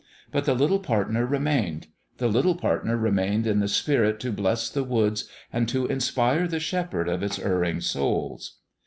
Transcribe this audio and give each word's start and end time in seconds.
But 0.31 0.45
the 0.45 0.55
little 0.55 0.79
partner 0.79 1.27
remained: 1.27 1.85
the 2.17 2.27
little 2.27 2.55
partner 2.55 2.97
remained 2.97 3.45
in 3.45 3.59
the 3.59 3.67
spirit 3.67 4.19
to 4.21 4.31
bless 4.31 4.67
the 4.67 4.83
woods 4.83 5.29
and 5.53 5.69
to 5.69 5.85
inspire 5.85 6.47
the 6.47 6.59
shepherd 6.59 7.07
of 7.07 7.21
its 7.21 7.37
erring 7.37 7.81
souls. 7.81 8.57